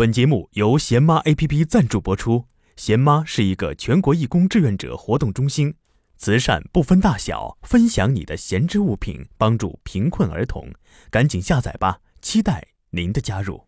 [0.00, 2.46] 本节目由贤妈 APP 赞助播出。
[2.74, 5.74] 贤妈是一个全国义工志愿者活动中心，
[6.16, 10.72] 慈善不分大小，分享你的闲置物品，帮助贫困儿童。
[11.10, 13.66] 赶紧下载吧，期待您的加入。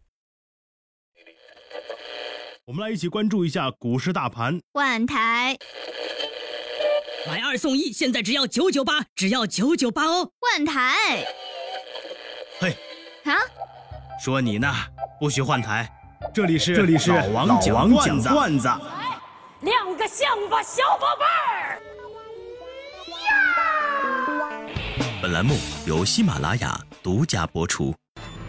[2.65, 4.59] 我们来一起关注一下股市大盘。
[4.73, 5.59] 万台，
[7.29, 10.33] 买二送一，现在只要九九八，只要九九八哦。
[10.41, 11.27] 万台，
[12.59, 12.75] 嘿，
[13.25, 13.37] 啊，
[14.19, 14.73] 说你呢，
[15.21, 15.99] 不许换台。
[16.35, 18.29] 这里是这里是老王讲段子。
[18.31, 18.67] 段子。
[19.61, 21.79] 亮个相吧，小宝贝儿！
[25.21, 25.55] 本栏目
[25.87, 27.95] 由喜马拉雅独家播出。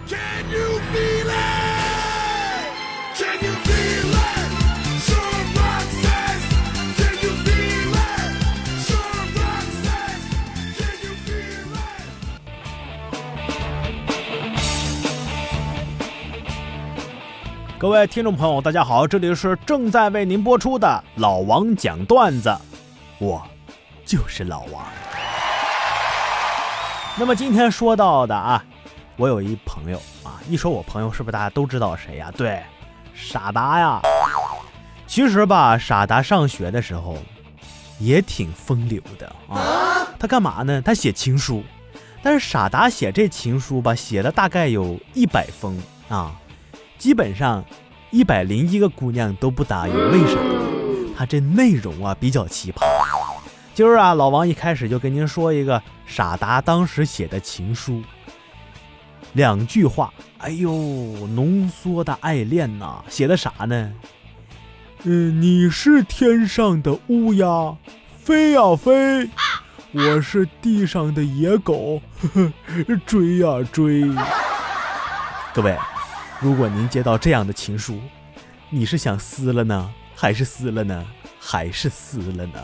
[0.08, 0.18] Can
[0.50, 1.36] you feel it?
[3.16, 4.13] Can you feel it?
[17.84, 22.50] 各位听众朋友，大家好，这里是正在为您播出的老王讲段子，
[23.20, 23.46] 我
[24.06, 24.86] 就是老王。
[27.18, 28.64] 那么今天说到的啊，
[29.18, 32.32] 我有一朋友啊，一说我朋友，是不是大家都知道谁呀？
[32.38, 32.64] 对，
[33.14, 34.00] 傻达呀。
[35.06, 37.18] 其实吧，傻达上学的时候
[38.00, 40.08] 也挺风流的啊。
[40.18, 40.82] 他干嘛呢？
[40.82, 41.62] 他写情书，
[42.22, 46.34] 但是傻达写这情书吧，写了大概有一百封啊。
[47.04, 47.66] 基本上
[48.12, 51.14] 一百零一个姑娘都不答应，为啥呢？
[51.18, 52.80] 他这内容啊比较奇葩。
[53.74, 58.02] 今儿啊，老王一开始就跟您说一个傻达当时写的情书，
[59.34, 63.92] 两句话，哎呦，浓缩的爱恋呐、写的啥呢？
[65.04, 67.76] 嗯，你是天上的乌鸦，
[68.16, 69.30] 飞呀飞，
[69.92, 72.02] 我是地上的野狗，
[72.34, 74.10] 呵呵，追呀追。
[75.54, 75.78] 各位。
[76.44, 78.02] 如果您接到这样的情书，
[78.70, 81.06] 你是想撕了呢，还是撕了呢，
[81.40, 82.60] 还是撕了呢？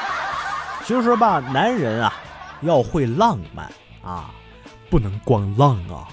[0.86, 2.14] 其实吧，男人啊，
[2.62, 3.70] 要会浪漫
[4.02, 4.30] 啊，
[4.88, 6.08] 不能光浪啊。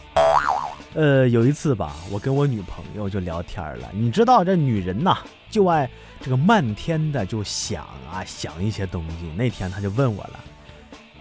[0.93, 5.89] 呃，有一次吧，我跟我女朋友就聊天了，你知道这女人呐，就爱
[6.19, 9.31] 这个漫天的就想啊想一些东西。
[9.37, 10.39] 那天她就问我了，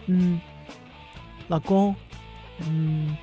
[0.06, 0.40] 嗯，
[1.46, 1.94] 老公，
[2.66, 3.16] 嗯。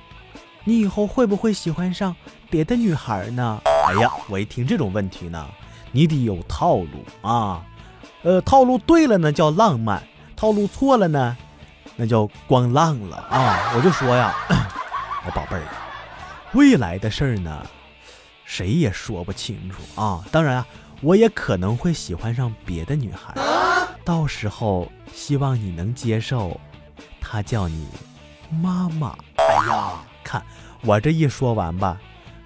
[0.68, 2.16] 你以后会不会喜欢上
[2.50, 3.60] 别的女孩呢？
[3.64, 5.46] 哎呀，我一听这种问题呢，
[5.92, 7.62] 你得有套路啊。
[8.22, 10.02] 呃，套路对了呢叫浪漫，
[10.34, 11.36] 套路错了呢，
[11.94, 13.72] 那叫光浪了啊。
[13.76, 14.34] 我就说呀，
[15.24, 15.62] 我 宝贝儿，
[16.52, 17.64] 未来的事儿呢，
[18.44, 20.24] 谁也说不清楚啊。
[20.32, 20.66] 当然啊，
[21.02, 23.34] 我也可能会喜欢上别的女孩，
[24.04, 26.60] 到时候希望你能接受，
[27.20, 27.86] 她叫你
[28.50, 29.16] 妈妈。
[29.36, 29.92] 哎呀。
[30.24, 30.42] 看
[30.82, 31.96] 我这一说完吧，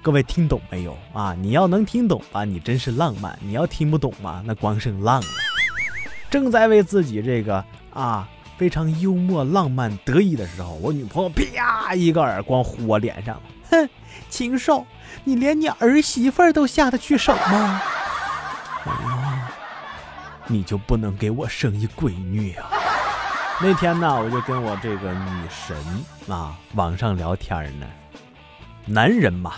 [0.02, 1.34] 各位听懂没有啊？
[1.38, 5.26] 你要能听懂吧，你真是浪漫；你要听不懂嘛，那光剩浪了。
[6.30, 7.62] 正在为自己这个
[7.92, 13.38] 啊非常幽默浪漫得意的时候，我女朋友啪一个耳光呼我脸上，
[13.70, 13.88] 哼，
[14.30, 14.86] 禽兽，
[15.22, 17.82] 你连你儿媳妇儿都下得去手吗？
[18.86, 19.52] 哎呀，
[20.46, 22.70] 你就不能给我生一闺女啊？
[23.60, 25.76] 那天呢，我就跟我这个女神
[26.34, 27.86] 啊网上聊天呢。
[28.86, 29.52] 男人嘛，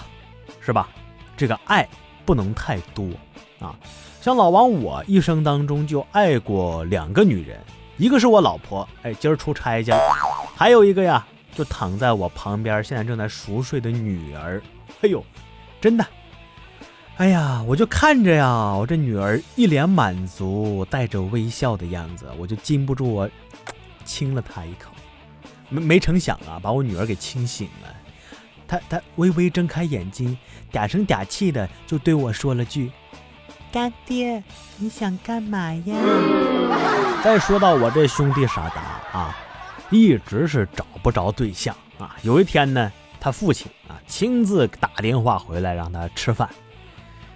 [0.65, 0.89] 是吧？
[1.37, 1.87] 这个爱
[2.25, 3.07] 不能太多
[3.59, 3.75] 啊。
[4.21, 7.59] 像老王，我一生当中就爱过两个女人，
[7.97, 9.99] 一个是我老婆，哎，今儿出差去了；
[10.55, 14.63] 还有一个呀，就躺在我旁边，现在正在熟睡的女儿。
[15.01, 15.25] 哎呦，
[15.81, 16.07] 真的，
[17.17, 23.29] 哎呀，我就看着呀，我这女儿一脸满足、带着微笑的样子，我就禁不住我。
[24.05, 24.91] 亲了她一口，
[25.69, 27.89] 没没成想啊，把我女儿给亲醒了。
[28.67, 30.37] 他他微微睁开眼睛，
[30.73, 32.91] 嗲声嗲气的就对我说了句
[33.73, 34.43] ：“干爹，
[34.77, 35.97] 你想干嘛呀？”
[37.23, 39.37] 再说到我这兄弟傻达啊，
[39.91, 42.17] 一直是找不着对象啊。
[42.23, 42.91] 有一天呢，
[43.21, 46.49] 他父亲啊亲自打电话回来让他吃饭，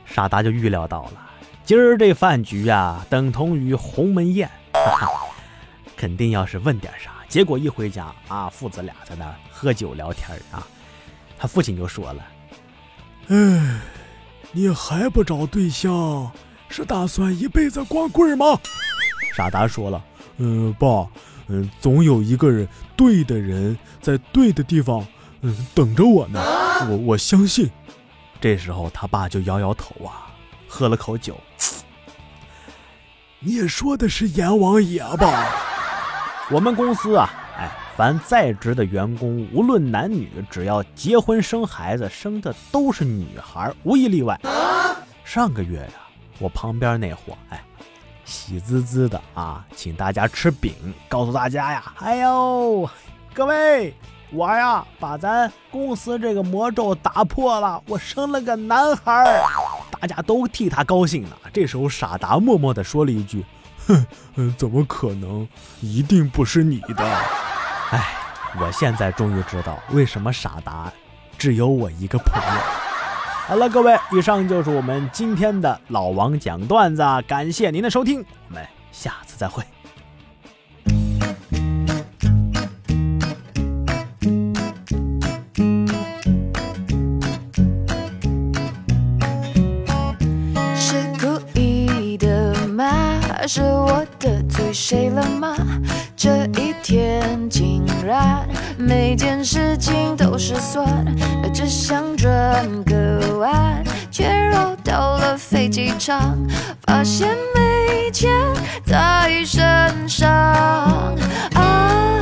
[0.04, 1.30] 傻达就预料到了，
[1.64, 4.50] 今儿这饭局啊，等同于鸿门宴。
[4.72, 5.26] 哈 哈
[5.96, 10.66] 肯定要是问点啥，结果一回家啊，父子俩在那喝酒聊天啊，
[11.38, 12.26] 他父亲就说了
[13.28, 13.80] ：“哎，
[14.52, 16.30] 你还不找对象，
[16.68, 18.58] 是打算一辈子光棍吗？”
[19.36, 20.02] 傻达说了
[20.38, 21.10] ：“嗯、呃，爸，
[21.48, 22.66] 嗯，总有一个人
[22.96, 25.06] 对的人在对的地方，
[25.42, 26.40] 嗯，等着我呢，
[26.88, 27.70] 我我相信。”
[28.40, 30.32] 这时候他爸就摇摇头啊，
[30.68, 31.38] 喝了口酒
[33.40, 35.46] ：“你说的是阎王爷吧？”
[36.50, 37.45] 我们公司啊，哎，
[37.96, 44.38] 凡在职的员工，无论男女，只要结婚生孩子，生的都是女孩，无一例外。
[45.24, 45.92] 上个月呀，
[46.38, 47.64] 我旁边那伙，哎，
[48.26, 50.74] 喜滋滋的啊，请大家吃饼，
[51.08, 52.86] 告诉大家呀，哎呦，
[53.32, 53.94] 各位，
[54.30, 59.24] 我呀把咱公司这个魔咒打破了，我生了个男孩，
[59.98, 61.30] 大家都替他高兴呢。
[61.50, 63.42] 这时候傻达默默地说了一句
[63.88, 65.48] ：“哼，嗯，怎么可能？
[65.80, 67.18] 一定不是你的。”
[67.90, 68.04] 哎，
[68.58, 70.92] 我现在终于知道为什么傻达
[71.38, 72.60] 只有我一个朋友。
[73.46, 79.62] 好了，各位，以上就是我们今天的老王讲段子，感谢您的收听，我们下次再会。
[90.74, 93.22] 是故意的吗？
[93.46, 95.54] 是我得罪谁了吗？
[98.86, 100.86] 每件事情都失算，
[101.52, 106.38] 只想转个弯，却绕到了飞机场，
[106.86, 108.30] 发现没钱
[108.84, 110.30] 在身上。
[111.54, 112.20] 啊，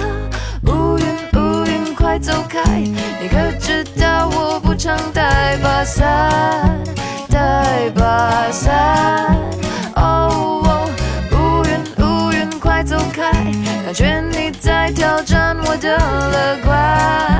[0.66, 2.62] 乌云乌云快走开！
[2.80, 6.80] 你可知道我不常带把伞，
[7.28, 9.36] 带把伞。
[9.96, 10.80] 哦，
[11.30, 13.30] 乌云乌云快走开！
[13.84, 14.23] 感觉
[15.78, 17.33] 的乐观。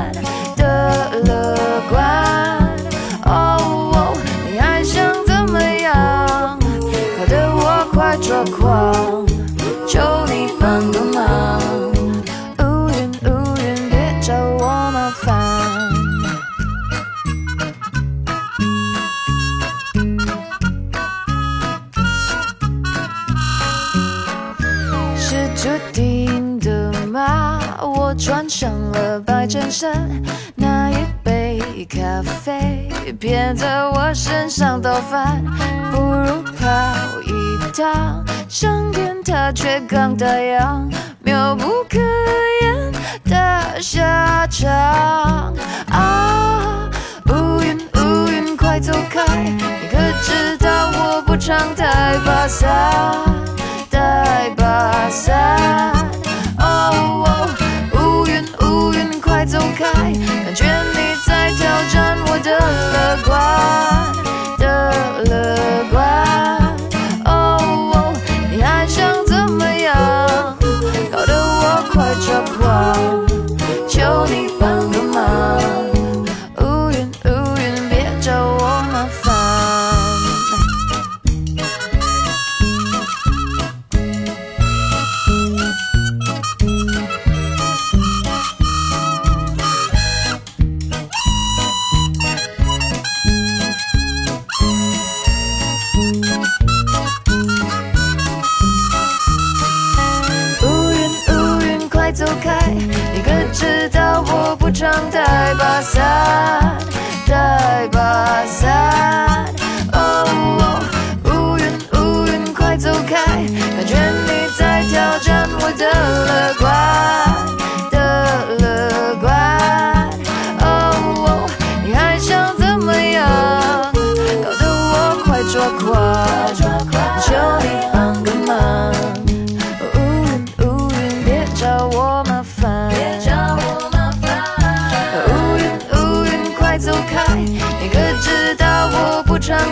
[28.25, 30.09] 穿上了白衬衫，
[30.55, 32.89] 那一杯咖啡
[33.19, 35.43] 偏在我身上倒翻，
[35.91, 36.65] 不如跑
[37.21, 40.91] 一趟，商店它却刚打烊，
[41.21, 41.99] 妙不可
[42.63, 42.91] 言
[43.25, 45.53] 的下场
[45.91, 46.89] 啊！
[47.27, 49.23] 乌云乌云快走开！
[49.37, 52.67] 你可知道我不常带把伞，
[53.91, 55.93] 带把伞。
[56.57, 57.47] 哦，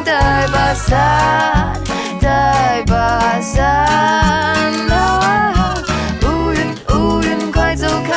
[0.03, 1.73] 带把伞，
[2.21, 3.63] 带把伞。
[4.89, 5.75] 啊
[6.23, 8.11] 乌云乌云，快走开！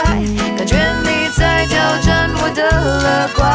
[0.57, 3.47] 感觉你在挑战我的乐观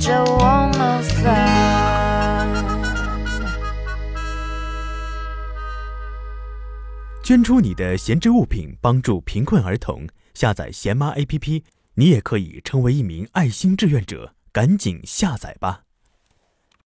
[0.00, 0.50] 这我。
[7.22, 10.04] 捐出你的闲置物品，帮助贫困儿童。
[10.34, 11.62] 下载闲妈 APP，
[11.94, 15.82] 你也可以成为一名爱心志愿者，赶紧下载吧。